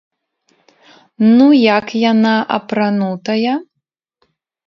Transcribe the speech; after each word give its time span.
Ну 1.35 1.45
як 1.77 1.87
яна 2.11 2.31
апранутая? 2.57 3.53